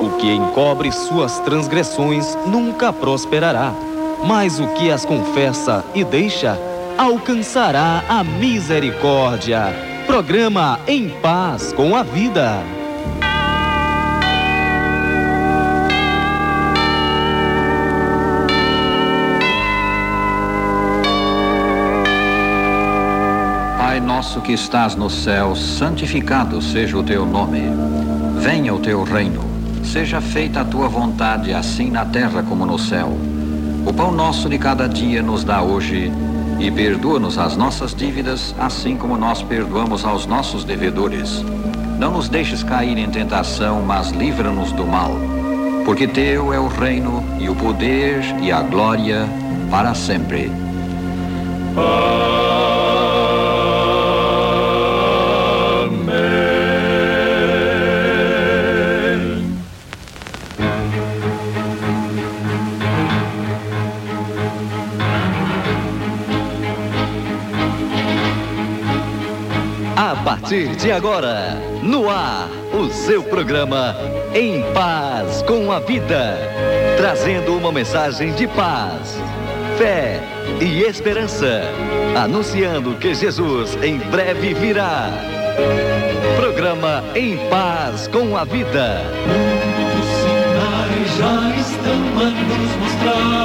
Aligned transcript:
O 0.00 0.16
que 0.18 0.30
encobre 0.30 0.92
suas 0.92 1.38
transgressões 1.40 2.36
nunca 2.46 2.92
prosperará, 2.92 3.72
mas 4.24 4.60
o 4.60 4.66
que 4.68 4.90
as 4.90 5.04
confessa 5.04 5.84
e 5.94 6.04
deixa 6.04 6.58
alcançará 6.98 8.04
a 8.08 8.22
misericórdia. 8.24 9.74
Programa 10.06 10.78
Em 10.86 11.08
Paz 11.08 11.72
com 11.72 11.96
a 11.96 12.02
Vida. 12.02 12.62
Pai 23.78 24.00
nosso 24.00 24.40
que 24.40 24.52
estás 24.52 24.94
no 24.94 25.08
céu, 25.08 25.56
santificado 25.56 26.60
seja 26.60 26.96
o 26.98 27.02
teu 27.02 27.24
nome. 27.24 27.62
Venha 28.38 28.74
o 28.74 28.78
teu 28.78 29.02
reino. 29.02 29.55
Seja 29.86 30.20
feita 30.20 30.60
a 30.60 30.64
tua 30.64 30.88
vontade, 30.88 31.54
assim 31.54 31.90
na 31.90 32.04
terra 32.04 32.42
como 32.42 32.66
no 32.66 32.78
céu. 32.78 33.16
O 33.86 33.92
pão 33.92 34.10
nosso 34.10 34.48
de 34.48 34.58
cada 34.58 34.88
dia 34.88 35.22
nos 35.22 35.44
dá 35.44 35.62
hoje 35.62 36.12
e 36.58 36.70
perdoa-nos 36.70 37.38
as 37.38 37.56
nossas 37.56 37.94
dívidas, 37.94 38.54
assim 38.58 38.96
como 38.96 39.16
nós 39.16 39.42
perdoamos 39.42 40.04
aos 40.04 40.26
nossos 40.26 40.64
devedores. 40.64 41.42
Não 41.98 42.10
nos 42.12 42.28
deixes 42.28 42.64
cair 42.64 42.98
em 42.98 43.08
tentação, 43.08 43.80
mas 43.82 44.10
livra-nos 44.10 44.72
do 44.72 44.84
mal. 44.84 45.12
Porque 45.84 46.08
teu 46.08 46.52
é 46.52 46.58
o 46.58 46.66
reino 46.66 47.24
e 47.38 47.48
o 47.48 47.54
poder 47.54 48.22
e 48.42 48.50
a 48.50 48.60
glória 48.62 49.24
para 49.70 49.94
sempre. 49.94 50.50
A 51.76 52.35
partir 70.46 70.76
de 70.76 70.92
agora, 70.92 71.60
no 71.82 72.08
ar, 72.08 72.48
o 72.72 72.88
seu 72.88 73.20
programa 73.20 73.96
Em 74.32 74.62
Paz 74.72 75.42
com 75.42 75.72
a 75.72 75.80
Vida, 75.80 76.38
trazendo 76.96 77.56
uma 77.56 77.72
mensagem 77.72 78.32
de 78.32 78.46
paz, 78.46 79.18
fé 79.76 80.20
e 80.60 80.82
esperança, 80.82 81.62
anunciando 82.16 82.94
que 82.94 83.12
Jesus 83.12 83.76
em 83.82 83.98
breve 83.98 84.54
virá. 84.54 85.10
Programa 86.36 87.02
Em 87.16 87.36
Paz 87.48 88.06
com 88.06 88.36
a 88.36 88.44
Vida. 88.44 89.02
Os 89.98 90.06
sinais 90.22 91.18
já 91.18 91.56
estão 91.56 92.20
a 92.20 92.30
nos 92.30 92.76
mostrar. 92.76 93.35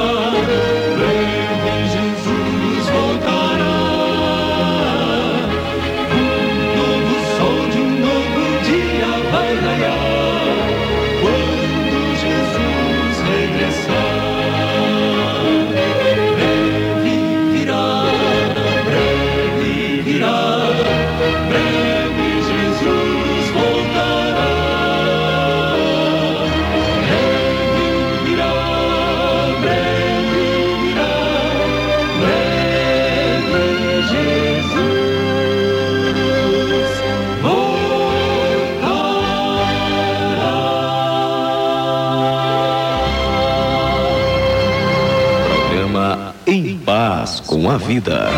Vida. 47.91 48.29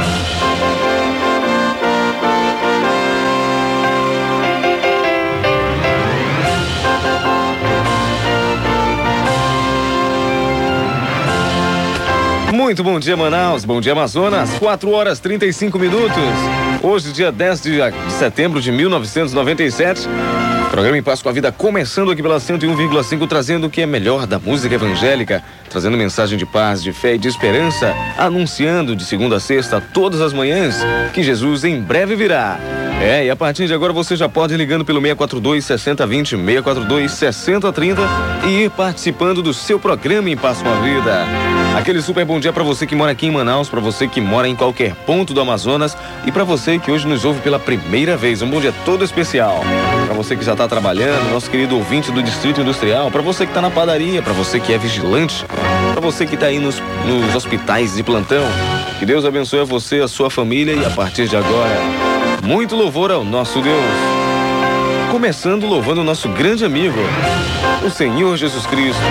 Muito 12.51 12.83
bom 12.83 12.99
dia, 12.99 13.15
Manaus. 13.15 13.63
Bom 13.63 13.79
dia, 13.79 13.91
Amazonas. 13.91 14.57
4 14.57 14.89
horas 14.89 15.19
35 15.19 15.77
minutos. 15.77 16.09
Hoje, 16.81 17.11
dia 17.11 17.31
10 17.31 17.61
de 17.61 17.79
setembro 18.09 18.59
de 18.59 18.71
1997. 18.71 20.09
Programa 20.73 20.97
Em 20.97 21.03
Paz 21.03 21.21
com 21.21 21.29
a 21.29 21.31
Vida 21.31 21.51
começando 21.51 22.09
aqui 22.09 22.23
pela 22.23 22.39
101,5, 22.39 23.27
trazendo 23.29 23.67
o 23.67 23.69
que 23.69 23.83
é 23.83 23.85
melhor 23.85 24.25
da 24.25 24.39
música 24.39 24.73
evangélica, 24.73 25.43
trazendo 25.69 25.95
mensagem 25.95 26.35
de 26.35 26.47
paz, 26.47 26.81
de 26.81 26.91
fé 26.91 27.13
e 27.13 27.17
de 27.19 27.27
esperança, 27.27 27.93
anunciando 28.17 28.95
de 28.95 29.05
segunda 29.05 29.35
a 29.35 29.39
sexta, 29.39 29.79
todas 29.79 30.19
as 30.19 30.33
manhãs, 30.33 30.77
que 31.13 31.21
Jesus 31.21 31.63
em 31.63 31.79
breve 31.79 32.15
virá. 32.15 32.59
É, 33.03 33.25
e 33.25 33.29
a 33.29 33.35
partir 33.35 33.67
de 33.67 33.73
agora 33.73 33.91
você 33.91 34.15
já 34.15 34.29
pode 34.29 34.53
ir 34.53 34.57
ligando 34.57 34.85
pelo 34.85 35.01
642 35.01 35.65
6020, 35.65 36.29
642 36.37 37.11
6030 37.11 38.01
e 38.47 38.63
ir 38.63 38.69
participando 38.69 39.41
do 39.41 39.53
seu 39.53 39.77
programa 39.77 40.29
Em 40.29 40.37
Paz 40.37 40.61
com 40.61 40.69
a 40.69 40.75
Vida. 40.79 41.25
Aquele 41.77 42.01
super 42.01 42.23
bom 42.23 42.39
dia 42.39 42.53
para 42.53 42.63
você 42.63 42.87
que 42.87 42.95
mora 42.95 43.11
aqui 43.11 43.25
em 43.25 43.31
Manaus, 43.31 43.67
para 43.67 43.81
você 43.81 44.07
que 44.07 44.21
mora 44.21 44.47
em 44.47 44.55
qualquer 44.55 44.95
ponto 44.95 45.33
do 45.33 45.41
Amazonas 45.41 45.97
e 46.25 46.31
para 46.31 46.45
você 46.45 46.79
que 46.79 46.89
hoje 46.89 47.05
nos 47.05 47.25
ouve 47.25 47.41
pela 47.41 47.59
primeira 47.59 48.15
vez. 48.15 48.41
Um 48.41 48.49
bom 48.49 48.61
dia 48.61 48.73
todo 48.85 49.03
especial. 49.03 49.59
Para 50.05 50.15
você 50.15 50.37
que 50.37 50.45
já 50.45 50.53
está 50.53 50.65
trabalhando, 50.65 51.29
nosso 51.29 51.51
querido 51.51 51.75
ouvinte 51.75 52.09
do 52.09 52.23
Distrito 52.23 52.61
Industrial, 52.61 53.11
para 53.11 53.21
você 53.21 53.45
que 53.45 53.51
está 53.51 53.61
na 53.61 53.69
padaria, 53.69 54.21
para 54.21 54.31
você 54.31 54.61
que 54.61 54.71
é 54.71 54.77
vigilante, 54.77 55.43
para 55.91 55.99
você 55.99 56.25
que 56.25 56.35
está 56.35 56.45
aí 56.45 56.57
nos, 56.57 56.81
nos 57.05 57.35
hospitais 57.35 57.95
de 57.95 58.01
plantão. 58.03 58.45
Que 58.97 59.05
Deus 59.05 59.25
abençoe 59.25 59.59
a 59.59 59.65
você, 59.65 59.99
a 59.99 60.07
sua 60.07 60.29
família 60.29 60.73
e 60.73 60.85
a 60.85 60.89
partir 60.89 61.27
de 61.27 61.35
agora, 61.35 62.12
muito 62.43 62.75
louvor 62.75 63.09
ao 63.09 63.23
nosso 63.23 63.61
Deus. 63.61 63.79
Começando 65.09 65.65
louvando 65.65 66.01
o 66.01 66.03
nosso 66.03 66.27
grande 66.29 66.65
amigo, 66.65 66.99
o 67.85 67.89
Senhor 67.89 68.35
Jesus 68.35 68.65
Cristo. 68.65 69.01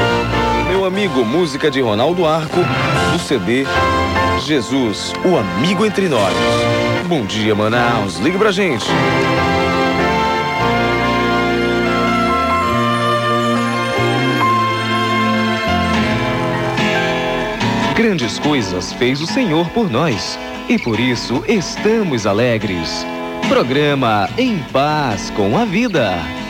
Meu 0.69 0.85
amigo, 0.85 1.25
música 1.25 1.71
de 1.71 1.81
Ronaldo 1.81 2.27
Arco, 2.27 2.61
do 3.13 3.19
CD 3.19 3.65
Jesus, 4.45 5.15
o 5.25 5.39
amigo 5.39 5.87
entre 5.87 6.09
nós. 6.09 6.35
Bom 7.09 7.25
dia, 7.25 7.55
Manaus. 7.55 8.19
Ligue 8.19 8.37
pra 8.37 8.53
gente. 8.53 8.85
Grandes 17.97 18.39
coisas 18.39 18.93
fez 18.93 19.23
o 19.23 19.27
Senhor 19.27 19.71
por 19.71 19.91
nós 19.91 20.39
e 20.69 20.79
por 20.79 21.01
isso 21.01 21.43
estamos 21.49 22.27
alegres. 22.27 23.07
Programa 23.49 24.29
Em 24.39 24.59
Paz 24.73 25.31
com 25.31 25.57
a 25.59 25.65
Vida. 25.65 26.42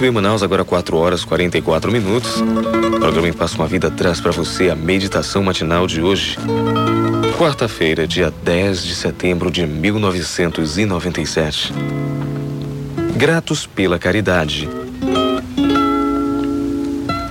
8 0.00 0.12
Manaus, 0.14 0.42
agora 0.42 0.64
4 0.64 0.96
horas 0.96 1.26
44 1.26 1.92
minutos. 1.92 2.40
O 2.40 2.98
programa 2.98 3.28
em 3.28 3.34
Passa 3.34 3.56
uma 3.56 3.66
Vida 3.66 3.90
traz 3.90 4.18
para 4.18 4.30
você 4.30 4.70
a 4.70 4.74
meditação 4.74 5.42
matinal 5.42 5.86
de 5.86 6.00
hoje. 6.00 6.38
Quarta-feira, 7.36 8.06
dia 8.06 8.32
10 8.42 8.82
de 8.82 8.94
setembro 8.94 9.50
de 9.50 9.66
1997. 9.66 11.74
Gratos 13.14 13.66
pela 13.66 13.98
caridade. 13.98 14.70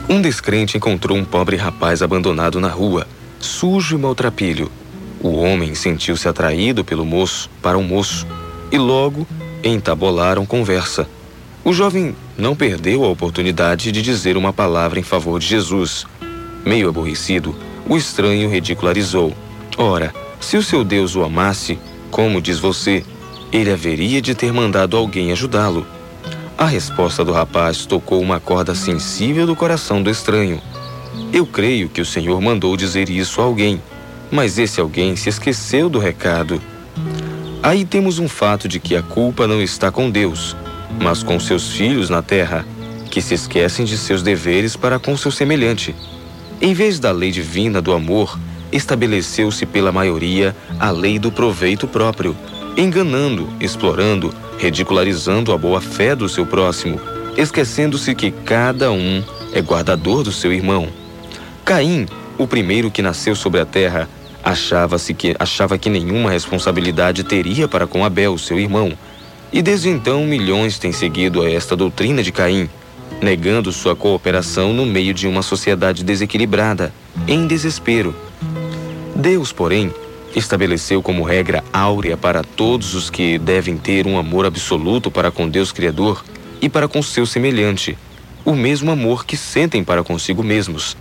Um 0.07 0.21
descrente 0.21 0.77
encontrou 0.77 1.17
um 1.17 1.25
pobre 1.25 1.55
rapaz 1.55 2.03
abandonado 2.03 2.59
na 2.59 2.69
rua, 2.69 3.07
sujo 3.39 3.95
e 3.95 3.99
maltrapilho. 3.99 4.71
O 5.19 5.37
homem 5.37 5.73
sentiu-se 5.73 6.27
atraído 6.27 6.85
pelo 6.85 7.03
moço 7.03 7.49
para 7.63 7.79
o 7.79 7.83
moço 7.83 8.27
e 8.71 8.77
logo 8.77 9.25
entabularam 9.63 10.45
conversa. 10.45 11.07
O 11.69 11.73
jovem 11.73 12.15
não 12.35 12.55
perdeu 12.55 13.05
a 13.05 13.09
oportunidade 13.09 13.91
de 13.91 14.01
dizer 14.01 14.35
uma 14.35 14.51
palavra 14.51 14.99
em 14.99 15.03
favor 15.03 15.39
de 15.39 15.45
Jesus. 15.45 16.03
Meio 16.65 16.89
aborrecido, 16.89 17.55
o 17.87 17.95
estranho 17.95 18.49
ridicularizou. 18.49 19.35
Ora, 19.77 20.11
se 20.41 20.57
o 20.57 20.63
seu 20.63 20.83
Deus 20.83 21.15
o 21.15 21.23
amasse, 21.23 21.77
como 22.09 22.41
diz 22.41 22.57
você, 22.57 23.03
ele 23.53 23.71
haveria 23.71 24.19
de 24.19 24.33
ter 24.33 24.51
mandado 24.51 24.97
alguém 24.97 25.31
ajudá-lo. 25.31 25.85
A 26.57 26.65
resposta 26.65 27.23
do 27.23 27.31
rapaz 27.31 27.85
tocou 27.85 28.19
uma 28.19 28.39
corda 28.39 28.73
sensível 28.73 29.45
do 29.45 29.55
coração 29.55 30.01
do 30.01 30.09
estranho. 30.09 30.59
Eu 31.31 31.45
creio 31.45 31.87
que 31.87 32.01
o 32.01 32.05
Senhor 32.05 32.41
mandou 32.41 32.75
dizer 32.75 33.11
isso 33.11 33.41
a 33.41 33.43
alguém, 33.43 33.79
mas 34.31 34.57
esse 34.57 34.81
alguém 34.81 35.15
se 35.15 35.29
esqueceu 35.29 35.87
do 35.87 35.99
recado. 35.99 36.59
Aí 37.61 37.85
temos 37.85 38.17
um 38.17 38.27
fato 38.27 38.67
de 38.67 38.79
que 38.79 38.95
a 38.95 39.03
culpa 39.03 39.45
não 39.45 39.61
está 39.61 39.91
com 39.91 40.09
Deus, 40.09 40.55
mas 40.99 41.23
com 41.23 41.39
seus 41.39 41.71
filhos 41.71 42.09
na 42.09 42.21
terra, 42.21 42.65
que 43.09 43.21
se 43.21 43.33
esquecem 43.33 43.85
de 43.85 43.97
seus 43.97 44.21
deveres 44.21 44.75
para 44.75 44.99
com 44.99 45.17
seu 45.17 45.31
semelhante. 45.31 45.95
Em 46.61 46.73
vez 46.73 46.99
da 46.99 47.11
lei 47.11 47.31
divina 47.31 47.81
do 47.81 47.93
amor, 47.93 48.37
estabeleceu-se 48.71 49.65
pela 49.65 49.91
maioria 49.91 50.55
a 50.79 50.91
lei 50.91 51.17
do 51.17 51.31
proveito 51.31 51.87
próprio, 51.87 52.35
enganando, 52.77 53.49
explorando, 53.59 54.33
ridicularizando 54.57 55.51
a 55.51 55.57
boa-fé 55.57 56.15
do 56.15 56.29
seu 56.29 56.45
próximo, 56.45 56.99
esquecendo-se 57.37 58.13
que 58.13 58.31
cada 58.31 58.91
um 58.91 59.23
é 59.53 59.61
guardador 59.61 60.23
do 60.23 60.31
seu 60.31 60.53
irmão. 60.53 60.87
Caim, 61.65 62.07
o 62.37 62.47
primeiro 62.47 62.91
que 62.91 63.01
nasceu 63.01 63.35
sobre 63.35 63.59
a 63.59 63.65
terra, 63.65 64.07
achava-se 64.43 65.13
que 65.13 65.35
achava 65.39 65.77
que 65.77 65.89
nenhuma 65.89 66.31
responsabilidade 66.31 67.23
teria 67.23 67.67
para 67.67 67.87
com 67.87 68.05
Abel, 68.05 68.37
seu 68.37 68.59
irmão. 68.59 68.93
E 69.51 69.61
desde 69.61 69.89
então 69.89 70.25
milhões 70.25 70.77
têm 70.77 70.91
seguido 70.91 71.41
a 71.41 71.49
esta 71.49 71.75
doutrina 71.75 72.21
de 72.21 72.31
Caim, 72.31 72.69
negando 73.21 73.71
sua 73.71 73.95
cooperação 73.95 74.73
no 74.73 74.85
meio 74.85 75.13
de 75.13 75.27
uma 75.27 75.41
sociedade 75.41 76.03
desequilibrada, 76.03 76.93
em 77.27 77.47
desespero. 77.47 78.15
Deus, 79.15 79.51
porém, 79.51 79.91
estabeleceu 80.35 81.01
como 81.01 81.23
regra 81.23 81.63
áurea 81.73 82.15
para 82.15 82.43
todos 82.43 82.93
os 82.93 83.09
que 83.09 83.37
devem 83.39 83.75
ter 83.75 84.05
um 84.05 84.17
amor 84.17 84.45
absoluto 84.45 85.09
para 85.09 85.31
com 85.31 85.49
Deus 85.49 85.71
Criador 85.71 86.23
e 86.61 86.69
para 86.69 86.87
com 86.87 87.01
seu 87.01 87.25
semelhante, 87.25 87.97
o 88.45 88.53
mesmo 88.53 88.91
amor 88.91 89.25
que 89.25 89.35
sentem 89.35 89.83
para 89.83 90.03
consigo 90.03 90.43
mesmos. 90.43 90.95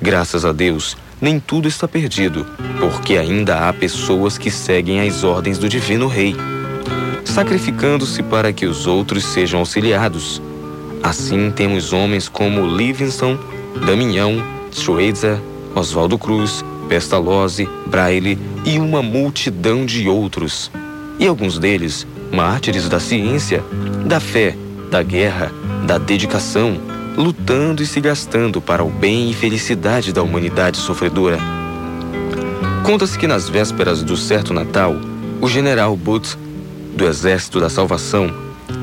Graças 0.00 0.44
a 0.44 0.52
Deus, 0.52 0.96
nem 1.20 1.38
tudo 1.38 1.68
está 1.68 1.86
perdido, 1.86 2.46
porque 2.78 3.18
ainda 3.18 3.68
há 3.68 3.72
pessoas 3.72 4.38
que 4.38 4.50
seguem 4.50 5.00
as 5.00 5.24
ordens 5.24 5.58
do 5.58 5.68
Divino 5.68 6.06
Rei, 6.06 6.34
sacrificando-se 7.30 8.22
para 8.22 8.52
que 8.52 8.66
os 8.66 8.86
outros 8.86 9.24
sejam 9.24 9.60
auxiliados. 9.60 10.42
Assim 11.02 11.50
temos 11.50 11.92
homens 11.92 12.28
como 12.28 12.66
Livingston, 12.66 13.38
Damião, 13.86 14.42
Schweitzer, 14.72 15.38
Oswaldo 15.74 16.18
Cruz, 16.18 16.64
Pestalozzi, 16.88 17.68
Braille 17.86 18.38
e 18.64 18.78
uma 18.78 19.00
multidão 19.00 19.86
de 19.86 20.08
outros. 20.08 20.70
E 21.18 21.26
alguns 21.26 21.58
deles, 21.58 22.06
mártires 22.32 22.88
da 22.88 22.98
ciência, 22.98 23.62
da 24.04 24.18
fé, 24.18 24.56
da 24.90 25.02
guerra, 25.02 25.52
da 25.86 25.98
dedicação, 25.98 26.78
lutando 27.16 27.82
e 27.82 27.86
se 27.86 28.00
gastando 28.00 28.60
para 28.60 28.84
o 28.84 28.90
bem 28.90 29.30
e 29.30 29.34
felicidade 29.34 30.12
da 30.12 30.22
humanidade 30.22 30.78
sofredora. 30.78 31.38
Conta-se 32.82 33.16
que 33.16 33.26
nas 33.26 33.48
vésperas 33.48 34.02
do 34.02 34.16
certo 34.16 34.52
Natal, 34.52 34.96
o 35.40 35.48
general 35.48 35.96
Booth, 35.96 36.36
do 37.00 37.06
Exército 37.08 37.60
da 37.60 37.68
Salvação, 37.68 38.30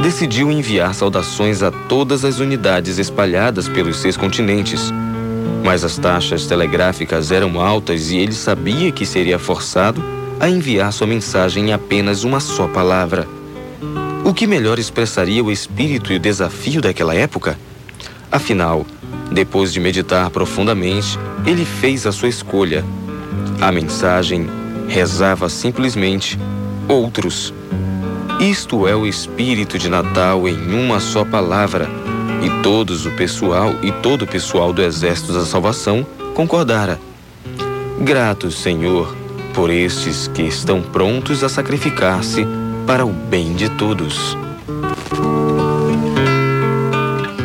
decidiu 0.01 0.51
enviar 0.51 0.93
saudações 0.93 1.63
a 1.63 1.71
todas 1.71 2.25
as 2.25 2.39
unidades 2.39 2.97
espalhadas 2.97 3.69
pelos 3.69 3.97
seis 3.97 4.17
continentes 4.17 4.91
mas 5.67 5.83
as 5.83 5.97
taxas 5.97 6.45
telegráficas 6.45 7.29
eram 7.29 7.59
altas 7.59 8.09
e 8.09 8.15
ele 8.15 8.31
sabia 8.31 8.89
que 8.89 9.05
seria 9.05 9.38
forçado 9.38 10.01
a 10.39 10.47
enviar 10.47 10.93
sua 10.93 11.05
mensagem 11.05 11.69
em 11.69 11.74
apenas 11.74 12.24
uma 12.24 12.39
só 12.39 12.69
palavra. 12.69 13.27
O 14.24 14.33
que 14.33 14.47
melhor 14.47 14.79
expressaria 14.79 15.43
o 15.43 15.51
espírito 15.51 16.13
e 16.13 16.15
o 16.15 16.19
desafio 16.19 16.79
daquela 16.79 17.13
época? 17.13 17.59
Afinal, 18.31 18.86
depois 19.29 19.74
de 19.74 19.81
meditar 19.81 20.29
profundamente, 20.29 21.19
ele 21.45 21.65
fez 21.65 22.07
a 22.07 22.13
sua 22.13 22.29
escolha. 22.29 22.86
A 23.59 23.69
mensagem 23.69 24.47
rezava 24.88 25.50
simplesmente: 25.50 26.39
Outros. 26.88 27.53
Isto 28.39 28.88
é 28.88 28.96
o 28.96 29.08
espírito 29.08 29.79
de 29.79 29.89
Natal 29.89 30.48
em 30.48 30.72
uma 30.72 31.00
só 31.00 31.25
palavra 31.25 31.89
e 32.39 32.62
todos 32.62 33.08
o 33.08 33.12
pessoal 33.13 33.74
e 33.82 33.91
todo 33.91 34.22
o 34.22 34.27
pessoal 34.27 34.72
do 34.72 34.84
Exército 34.84 35.34
da 35.34 35.44
Salvação 35.44 36.06
concordara. 36.36 37.00
Gratos, 38.00 38.60
Senhor, 38.60 39.15
por 39.56 39.72
estes 39.72 40.27
que 40.27 40.44
estão 40.44 40.84
prontos 40.84 41.44
a 41.44 41.50
sacrificar-se 41.50 42.46
para 42.86 43.03
o 43.03 43.12
bem 43.12 43.56
de 43.56 43.70
todos. 43.70 44.38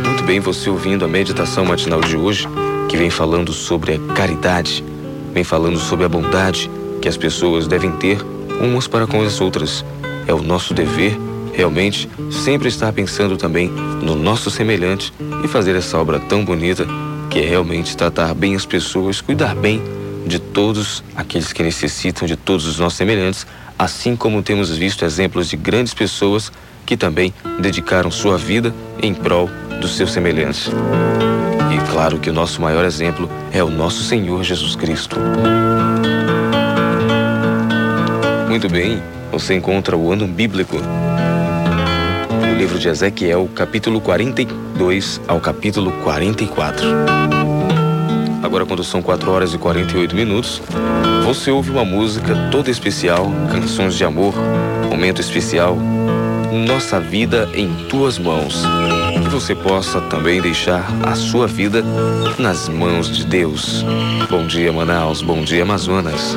Muito 0.04 0.24
bem, 0.24 0.40
você 0.40 0.68
ouvindo 0.68 1.06
a 1.06 1.08
meditação 1.08 1.64
matinal 1.64 2.02
de 2.02 2.18
hoje, 2.18 2.46
que 2.90 2.98
vem 2.98 3.08
falando 3.08 3.50
sobre 3.50 3.94
a 3.94 4.14
caridade, 4.14 4.84
vem 5.32 5.42
falando 5.42 5.78
sobre 5.78 6.04
a 6.04 6.08
bondade 6.08 6.70
que 7.00 7.08
as 7.08 7.16
pessoas 7.16 7.66
devem 7.66 7.92
ter 7.92 8.18
umas 8.60 8.86
para 8.86 9.06
com 9.06 9.22
as 9.22 9.40
outras. 9.40 9.82
É 10.26 10.34
o 10.34 10.42
nosso 10.42 10.74
dever 10.74 11.18
realmente 11.52 12.08
sempre 12.30 12.68
estar 12.68 12.92
pensando 12.92 13.36
também 13.36 13.68
no 13.68 14.16
nosso 14.16 14.50
semelhante 14.50 15.12
e 15.44 15.48
fazer 15.48 15.76
essa 15.76 15.98
obra 15.98 16.18
tão 16.18 16.44
bonita 16.44 16.86
que 17.30 17.40
é 17.40 17.46
realmente 17.46 17.96
tratar 17.96 18.34
bem 18.34 18.54
as 18.54 18.66
pessoas, 18.66 19.20
cuidar 19.20 19.54
bem 19.54 19.82
de 20.26 20.38
todos 20.38 21.02
aqueles 21.16 21.52
que 21.52 21.62
necessitam 21.62 22.26
de 22.26 22.36
todos 22.36 22.66
os 22.66 22.78
nossos 22.78 22.96
semelhantes, 22.96 23.46
assim 23.78 24.14
como 24.14 24.42
temos 24.42 24.70
visto 24.76 25.04
exemplos 25.04 25.48
de 25.48 25.56
grandes 25.56 25.94
pessoas 25.94 26.52
que 26.84 26.96
também 26.96 27.32
dedicaram 27.60 28.10
sua 28.10 28.36
vida 28.36 28.74
em 29.00 29.14
prol 29.14 29.48
dos 29.80 29.96
seus 29.96 30.12
semelhantes. 30.12 30.70
E 31.72 31.90
claro 31.90 32.18
que 32.18 32.30
o 32.30 32.32
nosso 32.32 32.60
maior 32.60 32.84
exemplo 32.84 33.30
é 33.52 33.62
o 33.62 33.70
nosso 33.70 34.02
Senhor 34.02 34.42
Jesus 34.42 34.76
Cristo. 34.76 35.16
Muito 38.48 38.68
bem, 38.68 39.02
você 39.32 39.54
encontra 39.54 39.96
o 39.96 40.12
ano 40.12 40.28
bíblico 40.28 40.76
livro 42.62 42.78
de 42.78 42.88
Ezequiel, 42.88 43.50
capítulo 43.56 44.00
42 44.00 45.20
ao 45.26 45.40
capítulo 45.40 45.90
44. 46.04 46.86
Agora, 48.40 48.64
quando 48.64 48.84
são 48.84 49.02
4 49.02 49.28
horas 49.32 49.52
e 49.52 49.58
48 49.58 50.14
minutos, 50.14 50.62
você 51.24 51.50
ouve 51.50 51.72
uma 51.72 51.84
música 51.84 52.36
toda 52.52 52.70
especial, 52.70 53.32
canções 53.50 53.96
de 53.96 54.04
amor, 54.04 54.32
momento 54.88 55.20
especial, 55.20 55.76
Nossa 56.68 57.00
Vida 57.00 57.48
em 57.52 57.68
Tuas 57.88 58.16
Mãos. 58.16 58.62
Que 59.24 59.28
você 59.28 59.56
possa 59.56 60.00
também 60.02 60.40
deixar 60.40 60.88
a 61.02 61.16
sua 61.16 61.48
vida 61.48 61.82
nas 62.38 62.68
mãos 62.68 63.10
de 63.10 63.26
Deus. 63.26 63.84
Bom 64.30 64.46
dia, 64.46 64.72
Manaus. 64.72 65.20
Bom 65.20 65.42
dia, 65.42 65.64
Amazonas. 65.64 66.36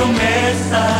promessas. 0.00 0.99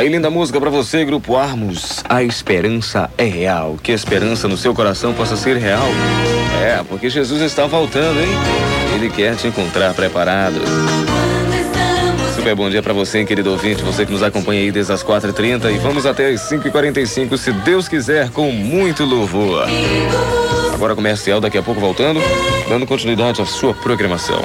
Tá 0.00 0.04
aí 0.04 0.08
linda 0.08 0.30
música 0.30 0.58
para 0.58 0.70
você, 0.70 1.04
Grupo 1.04 1.36
Armos. 1.36 2.02
A 2.08 2.22
esperança 2.22 3.10
é 3.18 3.24
real. 3.24 3.76
Que 3.82 3.92
a 3.92 3.94
esperança 3.94 4.48
no 4.48 4.56
seu 4.56 4.72
coração 4.72 5.12
possa 5.12 5.36
ser 5.36 5.58
real. 5.58 5.86
É, 6.64 6.82
porque 6.88 7.10
Jesus 7.10 7.42
está 7.42 7.66
voltando, 7.66 8.18
hein? 8.18 8.30
Ele 8.94 9.10
quer 9.10 9.36
te 9.36 9.46
encontrar 9.46 9.92
preparado. 9.92 10.58
Super 12.34 12.54
bom 12.54 12.70
dia 12.70 12.82
para 12.82 12.94
você, 12.94 13.26
querido 13.26 13.50
ouvinte, 13.50 13.82
você 13.82 14.06
que 14.06 14.12
nos 14.12 14.22
acompanha 14.22 14.62
aí 14.62 14.72
desde 14.72 14.90
as 14.90 15.04
4h30 15.04 15.70
e 15.70 15.76
vamos 15.76 16.06
até 16.06 16.30
as 16.30 16.50
5h45, 16.50 17.36
se 17.36 17.52
Deus 17.52 17.86
quiser, 17.86 18.30
com 18.30 18.50
muito 18.50 19.04
louvor. 19.04 19.66
Agora 20.72 20.94
comercial, 20.94 21.42
daqui 21.42 21.58
a 21.58 21.62
pouco 21.62 21.78
voltando, 21.78 22.22
dando 22.70 22.86
continuidade 22.86 23.42
à 23.42 23.44
sua 23.44 23.74
programação. 23.74 24.40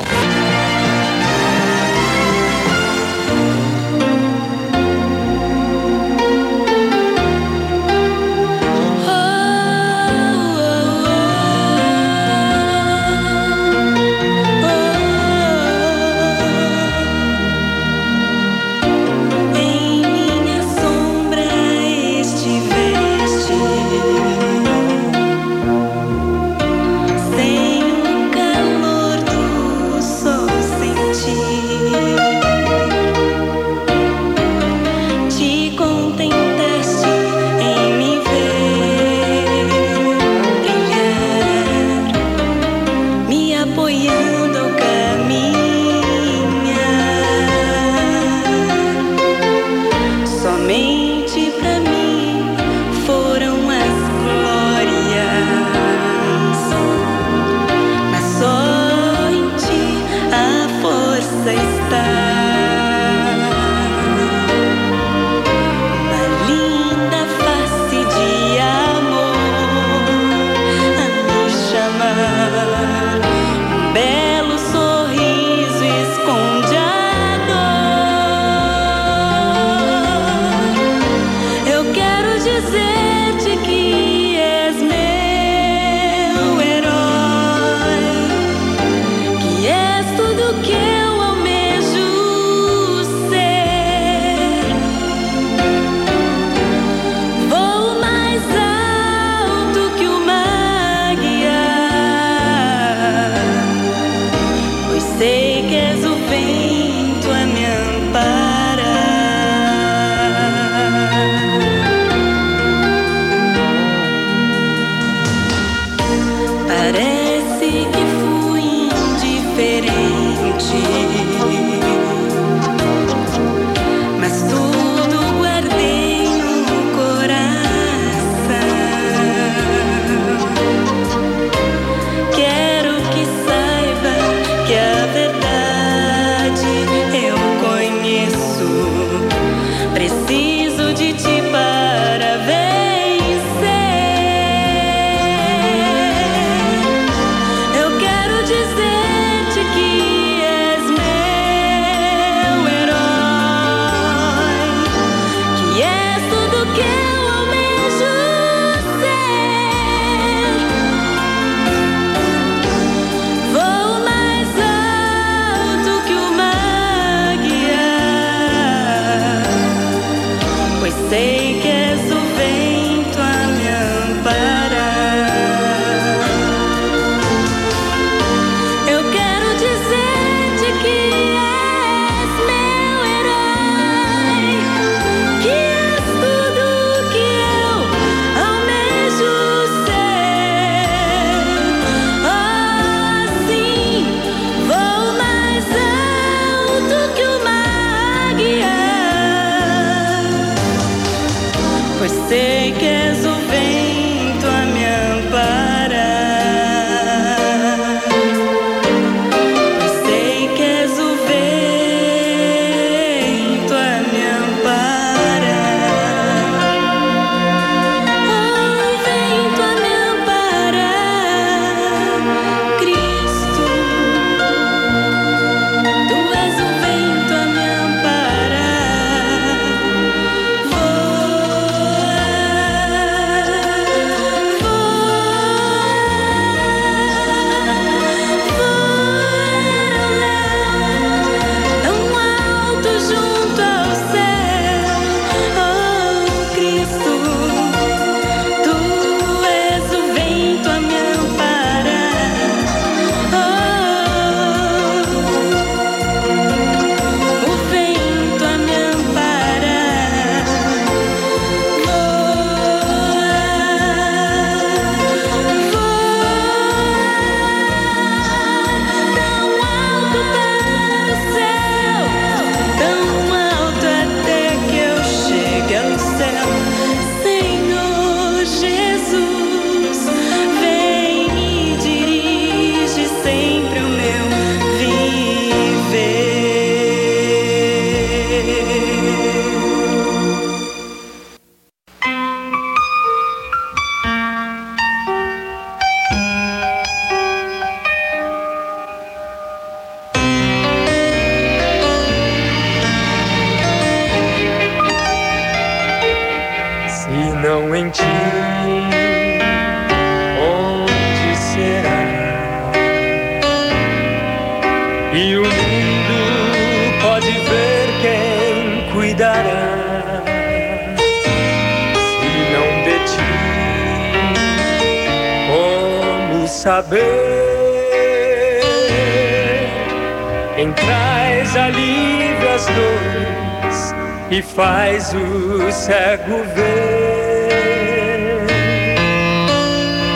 que 334.36 334.42
faz 334.42 335.14
o 335.14 335.72
cego 335.72 336.44
ver. 336.56 337.56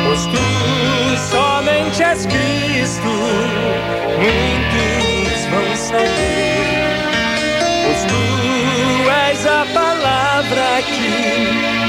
Pois 0.06 0.26
tu 0.26 0.44
somente 1.32 2.04
és 2.04 2.26
Cristo, 2.26 3.08
muitos 4.20 5.46
vão 5.52 5.74
saber. 5.78 7.00
Pois 7.86 8.04
tu 8.04 8.22
és 9.30 9.46
a 9.46 9.66
palavra 9.74 10.82
que 10.82 11.12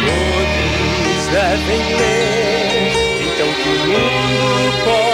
todos 0.07 1.27
devem 1.33 1.83
ter. 1.97 2.93
Então 3.27 3.51
que 3.55 3.69
o 3.69 3.79
mundo 3.89 4.85
pode. 4.85 5.10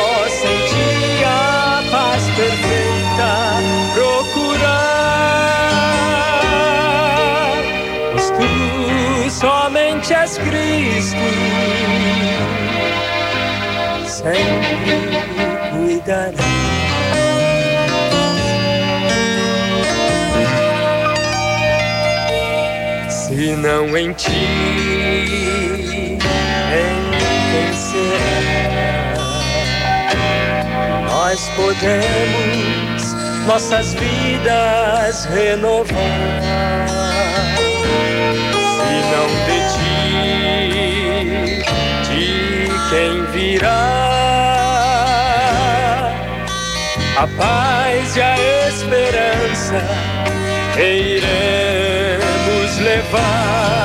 sempre 14.27 15.07
cuidará. 15.71 16.45
Se 23.09 23.55
não 23.57 23.97
em 23.97 24.13
ti, 24.13 24.31
em 26.13 26.97
quem 27.51 27.73
será? 27.73 29.17
Nós 31.09 31.49
podemos 31.51 33.15
nossas 33.47 33.95
vidas 33.95 35.27
renovar. 35.27 35.87
Se 38.77 38.95
não 39.13 39.29
de 39.47 39.59
ti, 39.73 41.06
quem 42.91 43.25
virá. 43.27 43.67
A 47.17 47.27
paz 47.39 48.17
e 48.17 48.21
a 48.21 48.69
esperança 48.69 49.83
iremos 50.79 51.19
levar. 52.79 53.76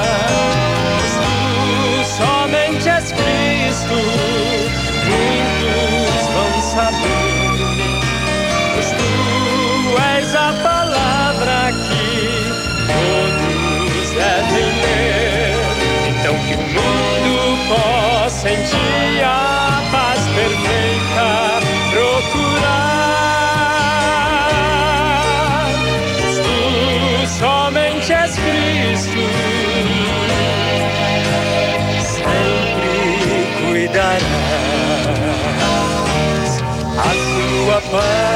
dia 18.72 19.28
a 19.28 19.82
paz 19.92 20.20
perfeita 20.36 21.30
procurar. 21.92 22.92
Tu 26.44 26.58
somente 27.40 28.12
és 28.14 28.34
Cristo, 28.44 29.24
sempre 32.18 32.92
cuidarás 33.62 34.22
a 36.98 37.12
tua 37.12 37.78
paz. 37.92 38.31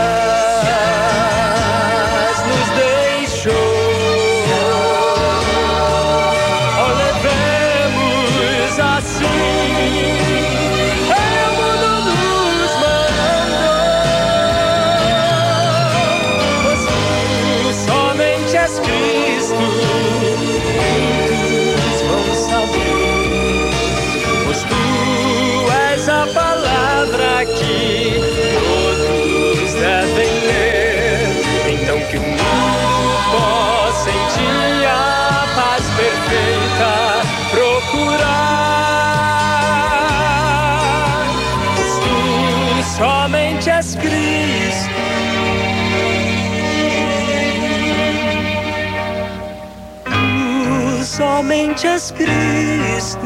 Somente 51.78 52.96
és 52.96 53.18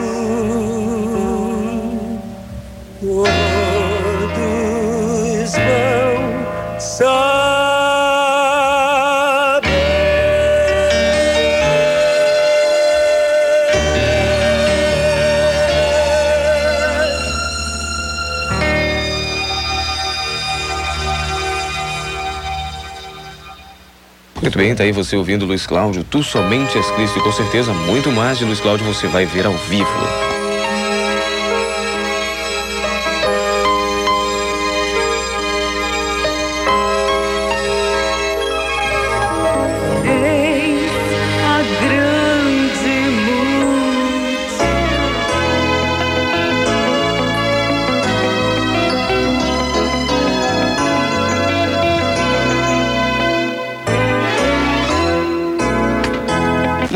Muito 24.42 24.58
bem, 24.58 24.74
tá 24.74 24.84
aí 24.84 24.92
você 24.92 25.18
ouvindo 25.18 25.46
Luiz 25.46 25.68
Cláudio, 25.68 26.04
Tu 26.04 26.24
Somente 26.24 26.78
És 26.78 26.90
Cristo, 26.92 27.20
e 27.20 27.22
com 27.22 27.32
certeza 27.32 27.74
muito 27.74 28.10
mais 28.10 28.38
de 28.38 28.46
Luiz 28.46 28.60
Cláudio 28.60 28.86
você 28.86 29.08
vai 29.08 29.26
ver 29.26 29.46
ao 29.46 29.54
vivo. 29.54 30.39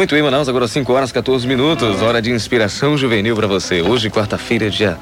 Muito 0.03 0.15
bem, 0.15 0.21
Manaus, 0.21 0.49
agora 0.49 0.67
5 0.67 0.91
horas 0.91 1.13
14 1.13 1.47
minutos, 1.47 2.01
hora 2.01 2.21
de 2.21 2.29
inspiração 2.29 2.97
juvenil 2.97 3.37
para 3.37 3.47
você. 3.47 3.81
Hoje, 3.81 4.09
quarta-feira, 4.09 4.69
dia 4.69 4.97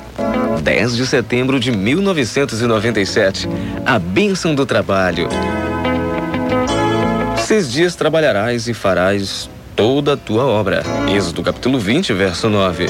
10 0.61 0.95
de 0.95 1.07
setembro 1.07 1.59
de 1.59 1.71
1997. 1.71 3.49
A 3.83 3.97
bênção 3.97 4.53
do 4.53 4.63
trabalho. 4.63 5.27
Seis 7.35 7.71
dias 7.71 7.95
trabalharás 7.95 8.67
e 8.67 8.75
farás 8.75 9.49
toda 9.75 10.13
a 10.13 10.17
tua 10.17 10.45
obra. 10.45 10.83
Êxodo 11.11 11.41
capítulo 11.41 11.79
20, 11.79 12.13
verso 12.13 12.47
9. 12.47 12.85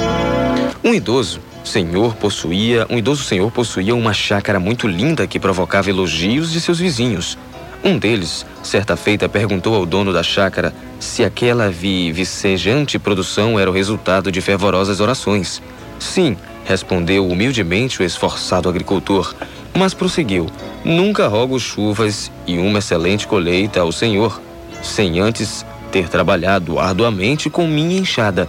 Um 0.84 0.94
idoso 0.94 1.40
senhor 1.64 2.18
possuía, 2.18 2.86
um 2.90 2.98
idoso 2.98 3.24
senhor 3.24 3.50
possuía 3.52 3.96
uma 3.96 4.12
chácara 4.12 4.60
muito 4.60 4.86
linda 4.86 5.26
que 5.26 5.40
provocava 5.40 5.90
elogios 5.90 6.52
de 6.52 6.60
seus 6.60 6.78
vizinhos. 6.78 7.38
Um 7.84 7.98
deles, 7.98 8.46
certa 8.62 8.96
feita, 8.96 9.28
perguntou 9.28 9.74
ao 9.74 9.88
dono 9.88 10.14
da 10.14 10.22
chácara 10.22 10.72
se 11.00 11.24
aquela 11.24 11.70
vi 11.70 12.12
vicejante 12.12 13.00
produção 13.00 13.60
era 13.60 13.70
o 13.70 13.74
resultado 13.74 14.32
de 14.32 14.40
fervorosas 14.40 15.00
orações. 15.00 15.62
Sim, 15.98 16.38
respondeu 16.64 17.28
humildemente 17.28 18.00
o 18.00 18.06
esforçado 18.06 18.70
agricultor, 18.70 19.34
mas 19.74 19.96
prosseguiu: 19.96 20.46
Nunca 20.86 21.28
rogo 21.28 21.60
chuvas 21.60 22.32
e 22.46 22.60
uma 22.60 22.80
excelente 22.80 23.26
colheita 23.26 23.82
ao 23.82 23.92
Senhor, 23.92 24.40
sem 24.84 25.20
antes 25.20 25.66
ter 25.92 26.08
trabalhado 26.08 26.80
arduamente 26.80 27.50
com 27.50 27.68
minha 27.68 28.00
enxada. 28.00 28.48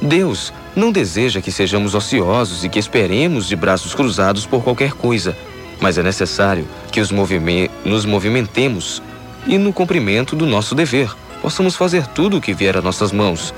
Deus 0.00 0.52
não 0.74 0.92
deseja 0.92 1.40
que 1.40 1.52
sejamos 1.52 1.94
ociosos 1.94 2.64
e 2.64 2.68
que 2.68 2.78
esperemos 2.78 3.46
de 3.46 3.56
braços 3.56 3.94
cruzados 3.94 4.46
por 4.46 4.62
qualquer 4.62 4.92
coisa, 4.92 5.36
mas 5.80 5.98
é 5.98 6.02
necessário 6.02 6.66
que 6.90 7.02
movime- 7.12 7.70
nos 7.84 8.04
movimentemos 8.04 9.02
e, 9.46 9.58
no 9.58 9.72
cumprimento 9.72 10.34
do 10.34 10.46
nosso 10.46 10.74
dever, 10.74 11.10
possamos 11.42 11.76
fazer 11.76 12.06
tudo 12.08 12.38
o 12.38 12.40
que 12.40 12.54
vier 12.54 12.76
a 12.76 12.82
nossas 12.82 13.12
mãos. 13.12 13.54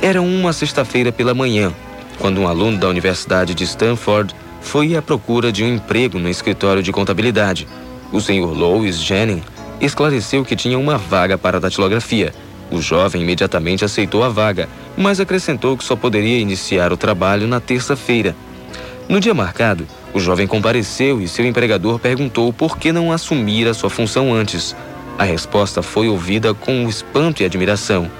Era 0.00 0.22
uma 0.22 0.52
sexta-feira 0.52 1.10
pela 1.10 1.34
manhã, 1.34 1.72
quando 2.18 2.40
um 2.40 2.48
aluno 2.48 2.78
da 2.78 2.88
Universidade 2.88 3.54
de 3.54 3.64
Stanford 3.64 4.34
foi 4.60 4.96
à 4.96 5.02
procura 5.02 5.52
de 5.52 5.62
um 5.62 5.74
emprego 5.74 6.18
no 6.18 6.28
escritório 6.28 6.82
de 6.82 6.92
contabilidade. 6.92 7.68
O 8.12 8.20
senhor 8.20 8.52
Louis 8.56 9.00
Jennings 9.00 9.44
esclareceu 9.80 10.44
que 10.44 10.56
tinha 10.56 10.78
uma 10.78 10.96
vaga 10.96 11.36
para 11.36 11.60
datilografia. 11.60 12.32
O 12.70 12.80
jovem 12.80 13.22
imediatamente 13.22 13.84
aceitou 13.84 14.24
a 14.24 14.28
vaga, 14.28 14.68
mas 14.96 15.20
acrescentou 15.20 15.76
que 15.76 15.84
só 15.84 15.94
poderia 15.94 16.38
iniciar 16.38 16.92
o 16.92 16.96
trabalho 16.96 17.46
na 17.46 17.60
terça-feira. 17.60 18.34
No 19.08 19.20
dia 19.20 19.32
marcado, 19.32 19.86
o 20.12 20.18
jovem 20.18 20.48
compareceu 20.48 21.20
e 21.20 21.28
seu 21.28 21.44
empregador 21.46 22.00
perguntou 22.00 22.52
por 22.52 22.76
que 22.76 22.90
não 22.90 23.12
assumir 23.12 23.68
a 23.68 23.74
sua 23.74 23.88
função 23.88 24.34
antes. 24.34 24.74
A 25.16 25.22
resposta 25.22 25.80
foi 25.80 26.08
ouvida 26.08 26.52
com 26.52 26.88
espanto 26.88 27.40
e 27.40 27.46
admiração. 27.46 28.10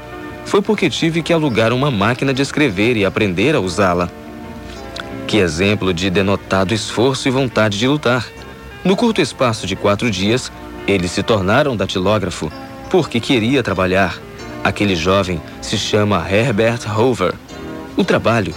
Foi 0.44 0.62
porque 0.62 0.88
tive 0.88 1.22
que 1.22 1.32
alugar 1.32 1.72
uma 1.72 1.90
máquina 1.90 2.32
de 2.32 2.40
escrever 2.40 2.96
e 2.96 3.04
aprender 3.04 3.56
a 3.56 3.60
usá-la. 3.60 4.08
Que 5.26 5.38
exemplo 5.38 5.92
de 5.92 6.08
denotado 6.08 6.72
esforço 6.72 7.26
e 7.26 7.32
vontade 7.32 7.78
de 7.78 7.88
lutar. 7.88 8.24
No 8.84 8.94
curto 8.94 9.20
espaço 9.20 9.66
de 9.66 9.74
quatro 9.74 10.08
dias, 10.08 10.52
eles 10.86 11.10
se 11.10 11.22
tornaram 11.22 11.76
datilógrafo, 11.76 12.50
porque 12.88 13.18
queria 13.18 13.60
trabalhar. 13.60 14.16
Aquele 14.62 14.94
jovem 14.94 15.42
se 15.60 15.76
chama 15.76 16.24
Herbert 16.30 16.88
Hoover. 16.96 17.34
O 17.96 18.04
trabalho, 18.04 18.54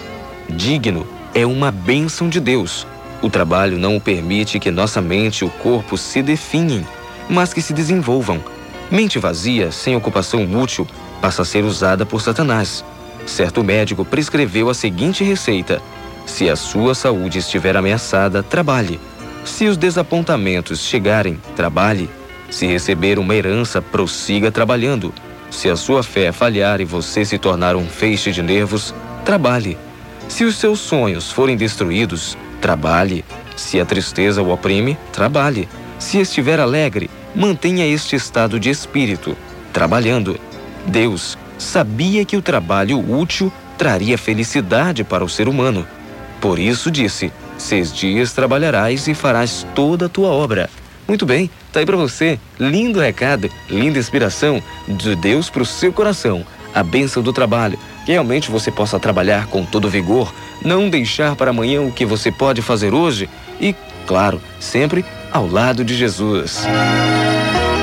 digno, 0.47 1.07
é 1.39 1.45
uma 1.45 1.71
bênção 1.71 2.27
de 2.27 2.39
Deus. 2.39 2.85
O 3.21 3.29
trabalho 3.29 3.77
não 3.77 3.97
permite 3.97 4.59
que 4.59 4.69
nossa 4.69 5.01
mente 5.01 5.39
e 5.39 5.45
o 5.45 5.49
corpo 5.49 5.97
se 5.97 6.21
definhem, 6.21 6.85
mas 7.29 7.53
que 7.53 7.61
se 7.61 7.71
desenvolvam. 7.71 8.43
Mente 8.91 9.17
vazia, 9.19 9.71
sem 9.71 9.95
ocupação 9.95 10.45
útil, 10.59 10.85
passa 11.21 11.43
a 11.43 11.45
ser 11.45 11.63
usada 11.63 12.05
por 12.05 12.21
Satanás. 12.21 12.83
Certo 13.25 13.63
médico 13.63 14.03
prescreveu 14.03 14.69
a 14.69 14.73
seguinte 14.73 15.23
receita: 15.23 15.81
se 16.25 16.49
a 16.49 16.57
sua 16.57 16.93
saúde 16.93 17.39
estiver 17.39 17.77
ameaçada, 17.77 18.43
trabalhe. 18.43 18.99
Se 19.45 19.65
os 19.67 19.77
desapontamentos 19.77 20.81
chegarem, 20.81 21.39
trabalhe. 21.55 22.09
Se 22.49 22.65
receber 22.65 23.17
uma 23.17 23.35
herança, 23.35 23.81
prossiga 23.81 24.51
trabalhando. 24.51 25.13
Se 25.49 25.69
a 25.69 25.77
sua 25.77 26.03
fé 26.03 26.33
falhar 26.33 26.81
e 26.81 26.85
você 26.85 27.23
se 27.23 27.37
tornar 27.37 27.77
um 27.77 27.87
feixe 27.87 28.31
de 28.31 28.41
nervos, 28.41 28.93
trabalhe. 29.23 29.77
Se 30.29 30.45
os 30.45 30.55
seus 30.57 30.79
sonhos 30.79 31.31
forem 31.31 31.57
destruídos, 31.57 32.37
trabalhe. 32.61 33.25
Se 33.57 33.79
a 33.81 33.85
tristeza 33.85 34.41
o 34.41 34.53
oprime, 34.53 34.97
trabalhe. 35.11 35.67
Se 35.97 36.19
estiver 36.19 36.59
alegre, 36.59 37.09
mantenha 37.35 37.85
este 37.85 38.15
estado 38.15 38.59
de 38.59 38.69
espírito, 38.69 39.35
trabalhando. 39.73 40.39
Deus 40.85 41.37
sabia 41.57 42.23
que 42.23 42.37
o 42.37 42.41
trabalho 42.41 42.99
útil 42.99 43.51
traria 43.77 44.17
felicidade 44.17 45.03
para 45.03 45.25
o 45.25 45.29
ser 45.29 45.49
humano. 45.49 45.85
Por 46.39 46.59
isso 46.59 46.89
disse: 46.89 47.33
Seis 47.57 47.91
dias 47.91 48.31
trabalharás 48.31 49.07
e 49.07 49.13
farás 49.13 49.65
toda 49.75 50.05
a 50.05 50.09
tua 50.09 50.29
obra. 50.29 50.69
Muito 51.07 51.25
bem, 51.25 51.49
tá 51.73 51.79
aí 51.79 51.85
para 51.87 51.97
você. 51.97 52.39
Lindo 52.59 52.99
recado, 52.99 53.49
linda 53.67 53.97
inspiração 53.97 54.61
de 54.87 55.15
Deus 55.15 55.49
para 55.49 55.63
o 55.63 55.65
seu 55.65 55.91
coração. 55.91 56.45
A 56.73 56.83
bênção 56.83 57.23
do 57.23 57.33
trabalho. 57.33 57.79
Realmente 58.09 58.49
você 58.49 58.71
possa 58.71 58.99
trabalhar 58.99 59.45
com 59.45 59.63
todo 59.63 59.87
vigor, 59.87 60.33
não 60.65 60.89
deixar 60.89 61.35
para 61.35 61.51
amanhã 61.51 61.83
o 61.83 61.91
que 61.91 62.07
você 62.07 62.31
pode 62.31 62.59
fazer 62.59 62.91
hoje 62.91 63.29
e, 63.61 63.75
claro, 64.07 64.41
sempre 64.59 65.05
ao 65.31 65.45
lado 65.45 65.85
de 65.85 65.95
Jesus. 65.95 66.65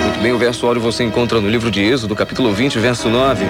Muito 0.02 0.20
bem, 0.20 0.32
o 0.32 0.38
verso 0.38 0.66
áureo 0.66 0.82
você 0.82 1.04
encontra 1.04 1.40
no 1.40 1.48
livro 1.48 1.70
de 1.70 1.80
Êxodo, 1.80 2.16
capítulo 2.16 2.52
20, 2.52 2.76
verso 2.80 3.08
9. 3.08 3.44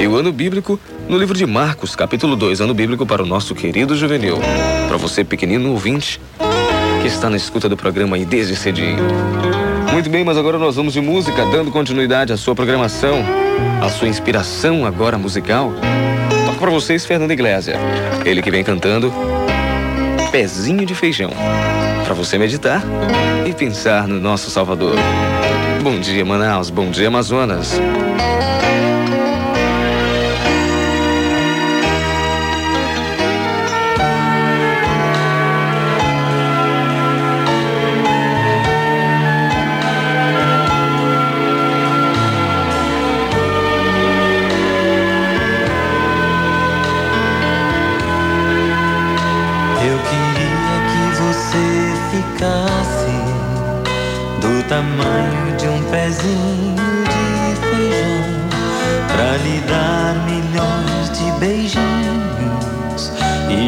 E 0.00 0.06
o 0.08 0.16
ano 0.16 0.32
bíblico 0.32 0.80
no 1.08 1.16
livro 1.16 1.36
de 1.36 1.46
Marcos, 1.46 1.94
capítulo 1.94 2.34
2, 2.34 2.60
ano 2.60 2.74
bíblico 2.74 3.06
para 3.06 3.22
o 3.22 3.26
nosso 3.26 3.54
querido 3.54 3.94
juvenil. 3.94 4.40
Para 4.88 4.96
você, 4.96 5.22
pequenino 5.22 5.70
ouvinte, 5.70 6.20
que 7.02 7.06
está 7.06 7.30
na 7.30 7.36
escuta 7.36 7.68
do 7.68 7.76
programa 7.76 8.16
aí 8.16 8.24
desde 8.24 8.56
cedinho. 8.56 8.98
Muito 9.92 10.10
bem, 10.10 10.24
mas 10.24 10.36
agora 10.36 10.58
nós 10.58 10.74
vamos 10.74 10.92
de 10.92 11.00
música, 11.00 11.46
dando 11.46 11.70
continuidade 11.70 12.32
à 12.32 12.36
sua 12.36 12.52
programação, 12.52 13.24
à 13.80 13.88
sua 13.88 14.08
inspiração 14.08 14.84
agora 14.84 15.16
musical. 15.16 15.72
Toca 16.56 16.68
para 16.68 16.70
vocês 16.70 17.04
Fernando 17.04 17.32
Iglesias, 17.32 17.76
ele 18.24 18.40
que 18.40 18.50
vem 18.50 18.64
cantando 18.64 19.12
Pezinho 20.32 20.86
de 20.86 20.94
Feijão, 20.94 21.30
para 22.06 22.14
você 22.14 22.38
meditar 22.38 22.82
e 23.46 23.52
pensar 23.52 24.08
no 24.08 24.18
nosso 24.18 24.50
Salvador. 24.50 24.96
Bom 25.82 26.00
dia, 26.00 26.24
Manaus, 26.24 26.70
bom 26.70 26.90
dia, 26.90 27.08
Amazonas. 27.08 27.78
Tamanho 54.76 55.56
de 55.56 55.68
um 55.68 55.82
pezinho 55.90 56.76
de 57.08 57.56
feijão 57.62 58.28
pra 59.08 59.36
lhe 59.38 59.58
dar 59.60 60.14
milhões 60.26 61.08
de 61.18 61.30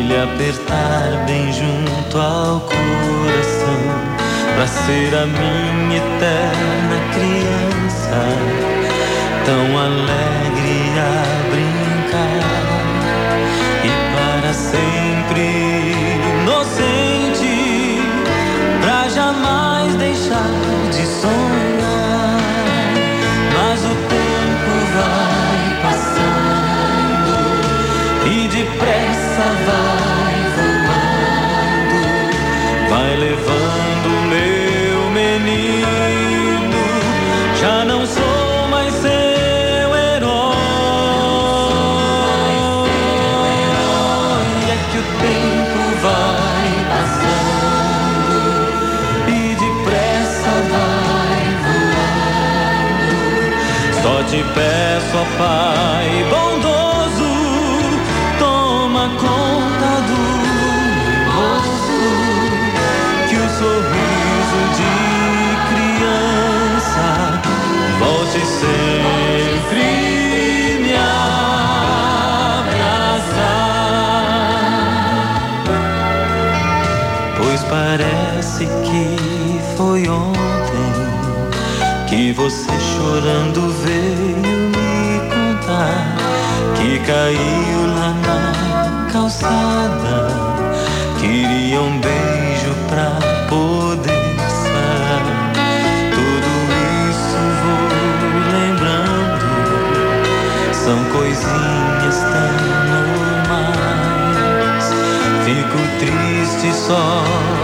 lhe 0.02 0.16
apertar 0.20 1.24
bem 1.26 1.50
junto 1.50 2.18
ao 2.18 2.60
coração, 2.60 3.82
pra 4.54 4.66
ser 4.66 5.14
a 5.14 5.24
minha 5.24 5.96
eterna 5.96 6.98
criança, 7.14 8.20
tão 9.46 9.78
alegre 9.78 10.92
a 10.98 11.24
brincar 11.48 12.44
e 13.82 13.90
para 14.14 14.52
sempre 14.52 16.17
depressa 28.68 29.46
vai 29.66 30.36
voando, 30.56 32.00
vai 32.90 33.12
levando 33.16 34.08
meu 34.28 35.10
menino. 35.10 36.80
Já 37.60 37.84
não 37.84 38.06
sou 38.06 38.68
mais 38.70 38.92
seu 38.94 39.08
herói. 39.10 40.56
É 44.70 44.76
que 44.90 44.98
o 44.98 45.02
tempo 45.26 45.80
vai 46.02 46.70
passando 46.92 48.42
e 49.28 49.30
depressa 49.54 50.52
vai 50.72 51.42
voando. 51.64 53.16
Só 54.02 54.14
te 54.24 54.40
peço, 54.54 55.14
ó 55.16 55.24
Pai 55.38 56.10
bondoso, 56.30 56.67
parece 77.98 78.64
que 78.84 79.60
foi 79.76 80.08
ontem 80.08 80.92
que 82.08 82.32
você 82.32 82.70
chorando 82.78 83.72
veio 83.82 84.36
me 84.36 85.18
contar 85.28 86.16
que 86.76 86.98
caiu 87.00 87.86
lá 87.96 88.14
na 88.24 89.10
calçada. 89.12 90.28
Queria 91.18 91.80
um 91.80 92.00
beijo 92.00 92.72
pra 92.88 93.18
poder 93.48 94.36
sarar. 94.48 95.52
Tudo 96.14 96.50
isso 97.10 97.40
vou 97.64 97.88
lembrando, 98.60 99.46
são 100.72 100.98
coisinhas 101.12 102.18
tão 102.32 102.54
normais. 103.42 104.86
Fico 105.44 105.78
triste 105.98 106.68
só 106.86 107.57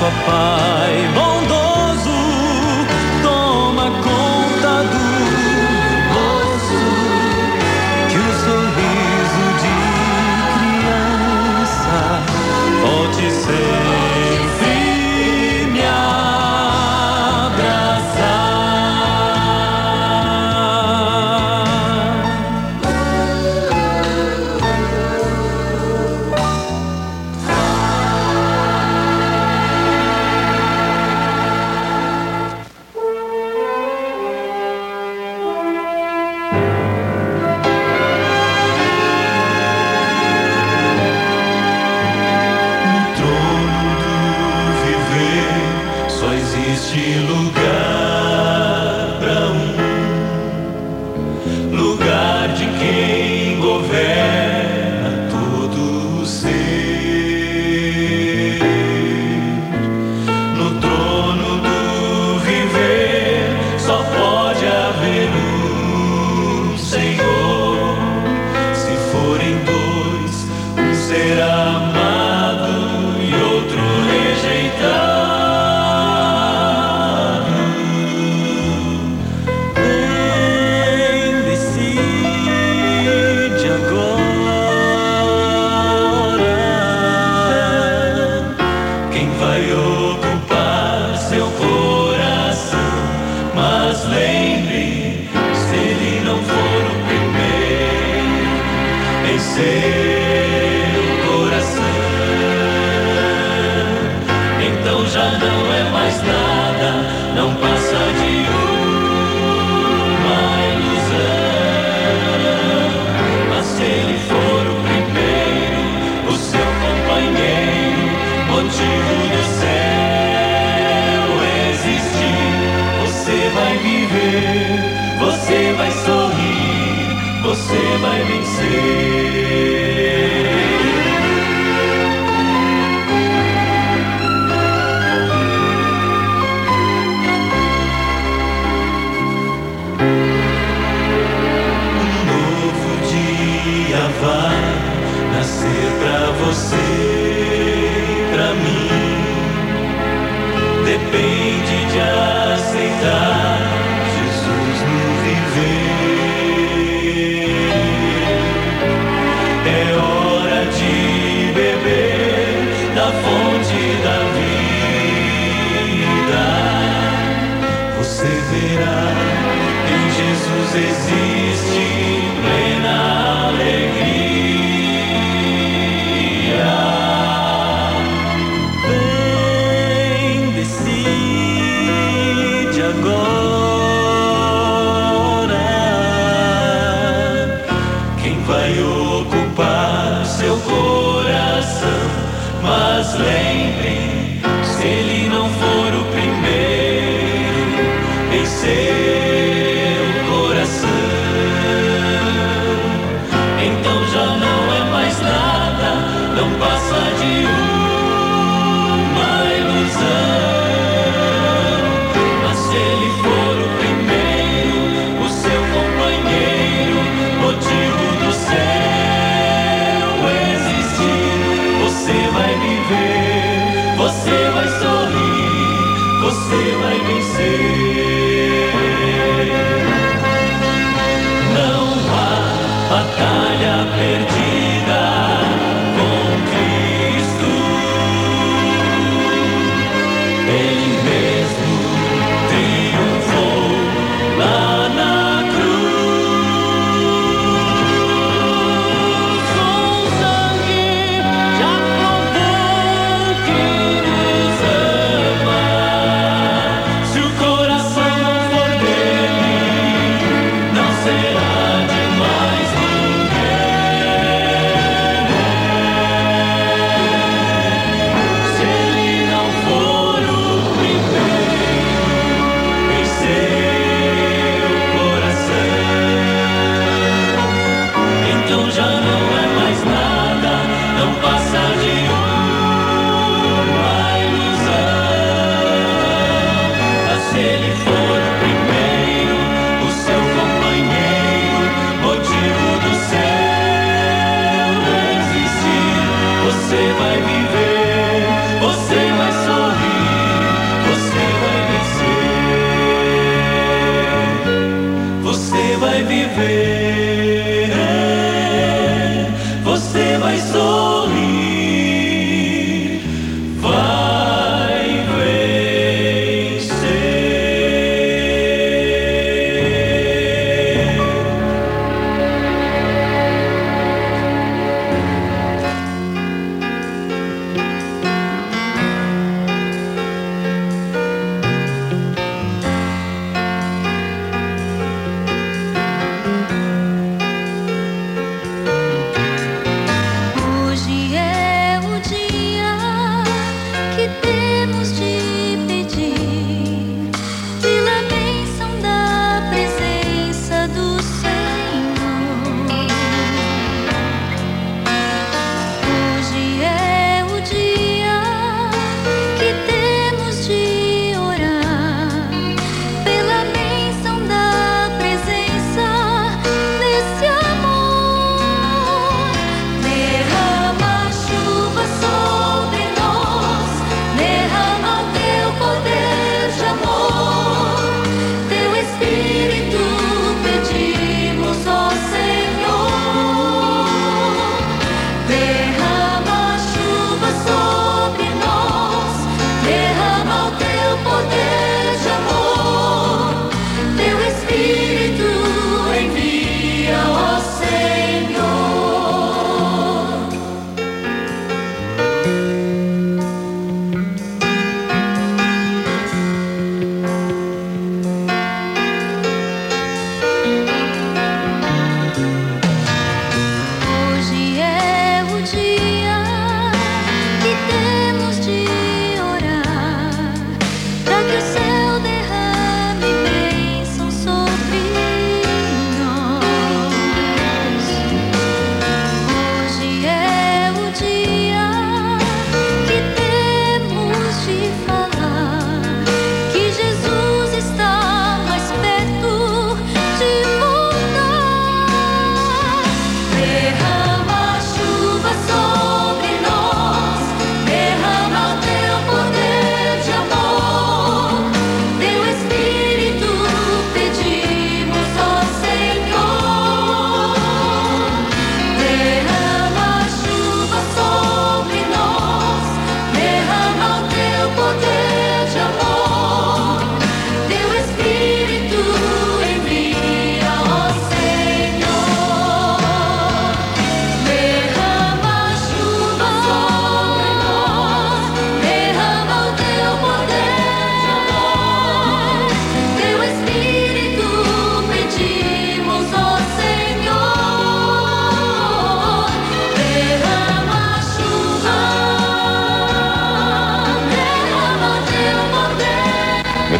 ó 0.00 0.10
Pai 0.26 1.08
bondoso, 1.14 1.57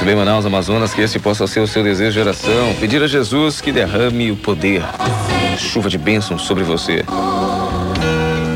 bem, 0.09 0.17
Manaus, 0.17 0.47
Amazonas, 0.47 0.95
que 0.95 1.03
esse 1.03 1.19
possa 1.19 1.47
ser 1.47 1.61
o 1.61 1.67
seu 1.67 1.83
desejo 1.83 2.13
de 2.13 2.21
oração. 2.21 2.75
Pedir 2.81 3.03
a 3.03 3.07
Jesus 3.07 3.61
que 3.61 3.71
derrame 3.71 4.31
o 4.31 4.37
poder, 4.37 4.83
chuva 5.59 5.91
de 5.91 5.99
bênçãos 5.99 6.41
sobre 6.47 6.65
você. 6.65 7.05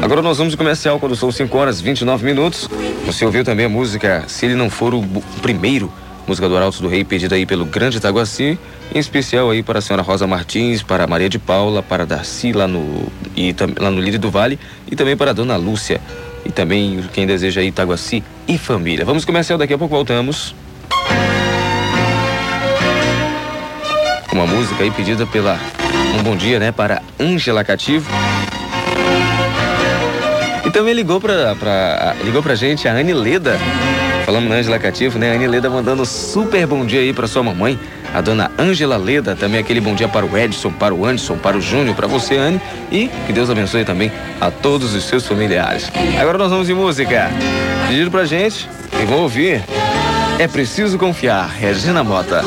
Agora 0.01 0.23
nós 0.23 0.39
vamos 0.39 0.53
de 0.53 0.57
comercial 0.57 0.99
quando 0.99 1.15
são 1.15 1.31
5 1.31 1.55
horas 1.59 1.81
e 1.81 1.83
29 1.83 2.25
minutos. 2.25 2.71
Você 3.05 3.27
ouviu 3.27 3.45
também 3.45 3.67
a 3.67 3.69
música 3.69 4.25
Se 4.29 4.47
Ele 4.47 4.55
Não 4.55 4.71
For 4.71 4.95
o 4.95 5.05
Primeiro, 5.43 5.93
música 6.27 6.49
do 6.49 6.57
Arauto 6.57 6.81
do 6.81 6.89
Rei, 6.89 7.05
pedida 7.05 7.35
aí 7.35 7.45
pelo 7.45 7.67
Grande 7.67 7.99
Itaguaci, 7.99 8.59
em 8.95 8.99
especial 8.99 9.51
aí 9.51 9.63
para 9.63 9.81
a 9.81 9.83
senhora 9.83 10.03
Rosa 10.03 10.27
Martins, 10.27 10.83
para 10.83 11.05
a 11.05 11.07
Maria 11.07 11.29
de 11.29 11.39
Paula, 11.39 11.83
para 11.83 12.05
a 12.05 12.07
Darcy 12.07 12.55
lá 12.55 12.67
no, 12.67 13.13
e, 13.37 13.55
lá 13.79 13.91
no 13.91 14.01
Lírio 14.01 14.19
do 14.19 14.31
Vale 14.31 14.59
e 14.91 14.97
também 14.97 15.19
para 15.19 15.33
a 15.33 15.35
Dona 15.35 15.57
Lúcia. 15.57 16.01
E 16.47 16.51
também 16.51 17.05
quem 17.13 17.27
deseja 17.27 17.61
aí 17.61 17.67
Itaguaci 17.67 18.25
e 18.49 18.57
família. 18.57 19.05
Vamos 19.05 19.27
comercial, 19.27 19.59
daqui 19.59 19.75
a 19.75 19.79
pouco 19.79 19.95
voltamos. 19.95 20.55
Uma 24.33 24.47
música 24.47 24.83
aí 24.83 24.91
pedida 24.91 25.27
pela 25.27 25.59
Um 26.19 26.23
Bom 26.23 26.35
Dia, 26.35 26.59
né, 26.59 26.73
para 26.73 27.03
Ângela 27.21 27.63
Cativo. 27.63 28.11
E 30.65 30.71
também 30.71 30.95
ligou 30.95 31.21
pra, 31.21 31.55
pra, 31.55 32.15
ligou 32.25 32.43
pra 32.43 32.55
gente 32.55 32.89
a 32.89 32.93
Anne 32.93 33.13
Leda. 33.13 33.59
Falamos 34.25 34.49
na 34.49 34.57
Ângela 34.57 34.79
Cativo, 34.79 35.19
né? 35.19 35.33
A 35.33 35.35
Anne 35.35 35.47
Leda 35.47 35.69
mandando 35.69 36.07
super 36.07 36.67
bom 36.67 36.87
dia 36.87 37.01
aí 37.01 37.13
pra 37.13 37.27
sua 37.27 37.43
mamãe, 37.43 37.79
a 38.15 38.21
dona 38.21 38.51
Ângela 38.59 38.97
Leda. 38.97 39.37
Também 39.37 39.61
aquele 39.61 39.81
bom 39.81 39.95
dia 39.95 40.09
para 40.09 40.25
o 40.25 40.39
Edson, 40.39 40.71
para 40.71 40.95
o 40.95 41.05
Anderson, 41.05 41.37
para 41.37 41.57
o 41.57 41.61
Júnior, 41.61 41.95
para 41.95 42.07
você, 42.07 42.37
Anne. 42.37 42.61
E 42.91 43.11
que 43.27 43.33
Deus 43.33 43.51
abençoe 43.51 43.85
também 43.85 44.11
a 44.41 44.51
todos 44.51 44.95
os 44.95 45.05
seus 45.05 45.27
familiares. 45.27 45.91
Agora 46.19 46.39
nós 46.39 46.51
vamos 46.51 46.71
em 46.71 46.75
música. 46.75 47.31
Pedido 47.89 48.11
pra 48.11 48.25
gente 48.25 48.69
e 48.95 49.05
vamos 49.05 49.23
ouvir. 49.23 49.63
É 50.39 50.49
preciso 50.49 50.97
confiar, 50.97 51.49
Regina 51.49 52.03
Mota. 52.03 52.43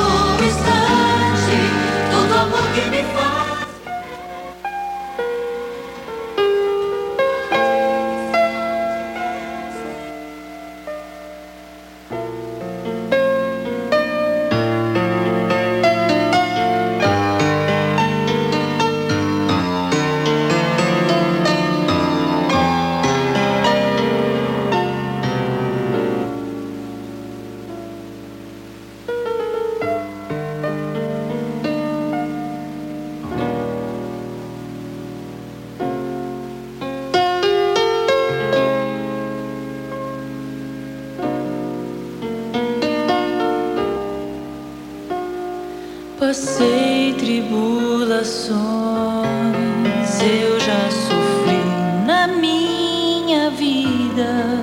Eu 50.22 50.60
já 50.60 50.92
sofri 50.92 51.64
na 52.06 52.28
minha 52.28 53.50
vida, 53.50 54.62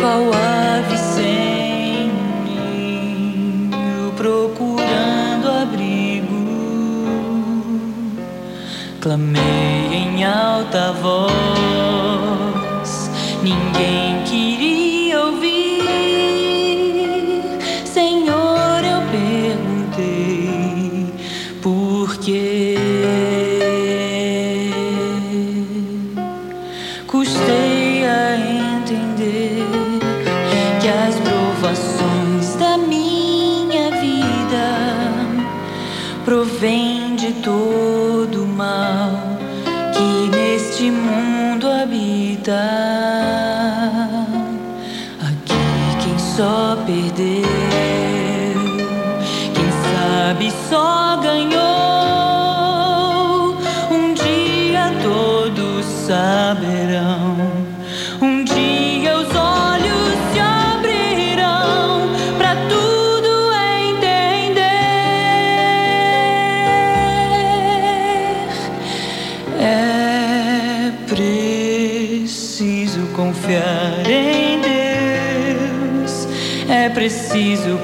qual 0.00 0.32
ave 0.32 0.96
sem 0.96 2.10
ninho 2.44 4.12
procurando 4.12 5.50
abrigo. 5.62 6.44
Clamei 9.00 9.92
em 9.92 10.24
alta 10.24 10.92
voz, 10.92 11.43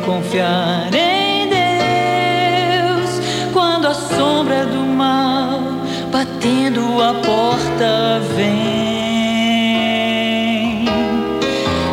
confiar 0.01 0.89
em 0.95 1.49
Deus. 1.49 3.21
Quando 3.53 3.87
a 3.87 3.95
sombra 3.95 4.67
do 4.67 4.81
mal 4.81 5.61
batendo 6.11 7.01
a 7.03 7.15
porta 7.15 8.21
vem. 8.37 8.81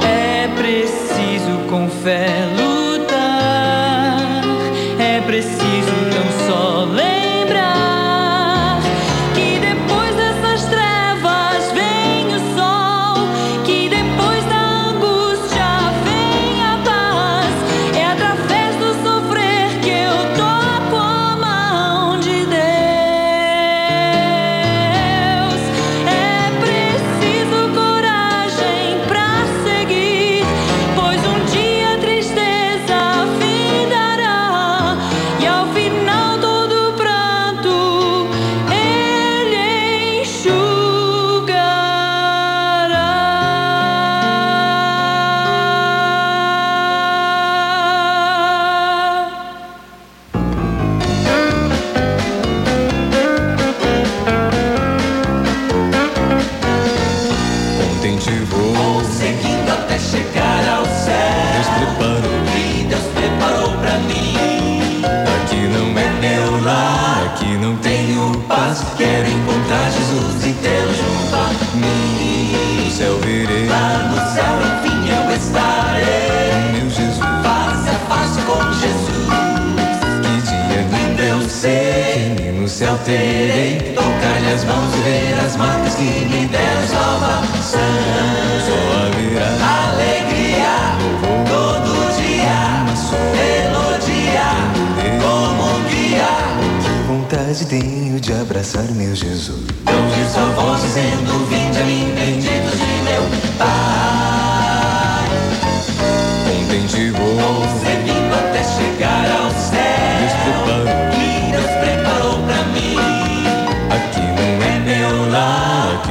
É 0.03 0.47
preciso 0.55 1.59
com 1.69 1.89
fé 1.89 2.46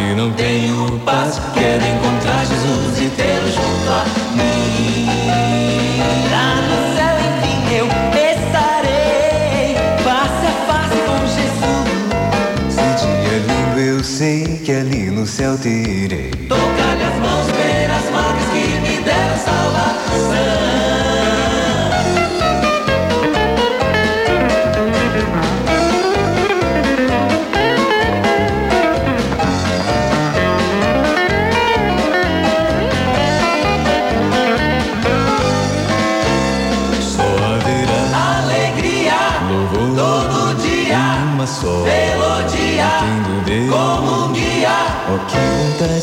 aqui 0.07 0.15
não 0.15 0.31
Tenho 0.33 0.99
paz, 1.01 1.41
quero 1.55 1.85
encontrar 1.85 2.45
Jesus 2.47 2.99
e 3.01 3.09
tê-lo 3.11 3.49
junto 3.49 3.91
a 3.91 4.05
mim. 4.37 5.07
Lá 6.31 6.55
no 6.63 6.77
céu, 6.97 7.17
enfim, 7.27 7.59
eu 7.75 7.87
estarei 8.15 9.75
face 10.05 10.47
a 10.47 10.53
face 10.67 10.99
com 11.07 11.21
Jesus. 11.27 11.87
Se 12.71 12.87
dia 13.05 13.39
lindo 13.39 13.81
eu 13.81 14.05
sei 14.05 14.59
que 14.65 14.73
ali 14.73 15.11
no 15.11 15.27
céu 15.27 15.57
terei. 15.59 16.31
Tocar-lhe 16.49 17.05
as 17.05 17.19
mãos, 17.21 17.47
ver 17.53 17.91
as 17.91 18.11
marcas 18.11 18.47
que 18.51 18.65
me 18.81 19.03
deram 19.03 19.37
salvação. 19.39 20.66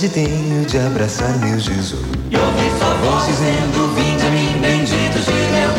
Vontade 0.04 0.10
tenho 0.10 0.66
de 0.66 0.78
abraçar 0.78 1.38
meu 1.40 1.58
Jesus. 1.60 2.02
E 2.30 2.38
ouvir 2.38 2.72
sua 2.78 2.94
voz 2.96 3.26
dizendo: 3.26 3.96
Vinde 3.96 4.26
a 4.26 4.30
mim, 4.30 4.60
benditos 4.60 5.26
de 5.26 5.32
meu 5.32 5.70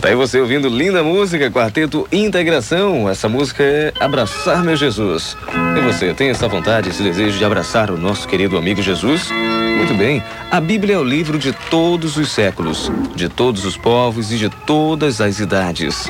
Tá 0.00 0.08
aí 0.08 0.14
você 0.14 0.40
ouvindo 0.40 0.68
linda 0.68 1.02
música, 1.02 1.50
Quarteto 1.50 2.08
Integração. 2.10 3.08
Essa 3.08 3.28
música 3.28 3.62
é 3.62 3.92
Abraçar 4.00 4.64
Meu 4.64 4.74
Jesus. 4.74 5.36
E 5.76 5.80
você 5.82 6.14
tem 6.14 6.30
essa 6.30 6.48
vontade, 6.48 6.88
esse 6.88 7.02
desejo 7.02 7.36
de 7.36 7.44
abraçar 7.44 7.90
o 7.90 7.98
nosso 7.98 8.26
querido 8.26 8.56
amigo 8.56 8.80
Jesus? 8.80 9.30
Muito 9.76 9.94
bem, 9.94 10.22
a 10.50 10.60
Bíblia 10.60 10.94
é 10.94 10.98
o 10.98 11.04
livro 11.04 11.38
de 11.38 11.52
todos 11.70 12.16
os 12.16 12.32
séculos, 12.32 12.90
de 13.14 13.28
todos 13.28 13.66
os 13.66 13.76
povos 13.76 14.32
e 14.32 14.38
de 14.38 14.48
todas 14.48 15.20
as 15.20 15.38
idades. 15.38 16.08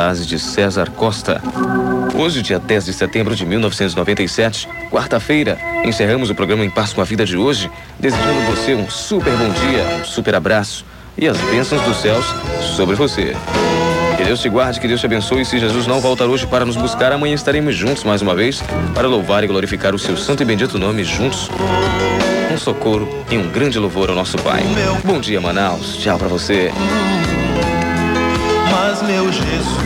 Frase 0.00 0.24
de 0.24 0.38
César 0.38 0.88
Costa. 0.88 1.42
Hoje, 2.16 2.40
dia 2.40 2.58
10 2.58 2.86
de 2.86 2.94
setembro 2.94 3.36
de 3.36 3.44
1997, 3.44 4.66
quarta-feira, 4.90 5.58
encerramos 5.84 6.30
o 6.30 6.34
programa 6.34 6.64
Em 6.64 6.70
Paz 6.70 6.94
com 6.94 7.02
a 7.02 7.04
Vida 7.04 7.26
de 7.26 7.36
hoje, 7.36 7.70
desejando 7.98 8.40
você 8.46 8.74
um 8.74 8.88
super 8.88 9.30
bom 9.34 9.50
dia, 9.50 10.00
um 10.00 10.04
super 10.06 10.34
abraço 10.34 10.86
e 11.18 11.28
as 11.28 11.36
bênçãos 11.36 11.82
dos 11.82 11.98
céus 11.98 12.24
sobre 12.74 12.96
você. 12.96 13.36
Que 14.16 14.24
Deus 14.24 14.40
te 14.40 14.48
guarde, 14.48 14.80
que 14.80 14.88
Deus 14.88 15.00
te 15.00 15.04
abençoe. 15.04 15.42
E 15.42 15.44
se 15.44 15.58
Jesus 15.58 15.86
não 15.86 16.00
voltar 16.00 16.24
hoje 16.24 16.46
para 16.46 16.64
nos 16.64 16.76
buscar, 16.76 17.12
amanhã 17.12 17.34
estaremos 17.34 17.76
juntos 17.76 18.02
mais 18.02 18.22
uma 18.22 18.34
vez 18.34 18.64
para 18.94 19.06
louvar 19.06 19.44
e 19.44 19.48
glorificar 19.48 19.94
o 19.94 19.98
seu 19.98 20.16
santo 20.16 20.42
e 20.42 20.46
bendito 20.46 20.78
nome 20.78 21.04
juntos. 21.04 21.50
Um 22.50 22.56
socorro 22.56 23.06
e 23.30 23.36
um 23.36 23.50
grande 23.50 23.78
louvor 23.78 24.08
ao 24.08 24.16
nosso 24.16 24.38
Pai. 24.38 24.62
Bom 25.04 25.20
dia, 25.20 25.42
Manaus. 25.42 25.98
Tchau 25.98 26.16
pra 26.16 26.28
você. 26.28 26.72
Meu 28.90 29.32
Jesus, 29.32 29.78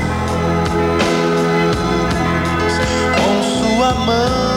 com 3.17 3.43
sua 3.43 3.95
mão, 3.95 4.54